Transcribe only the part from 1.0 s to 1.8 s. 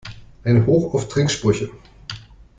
Trinksprüche!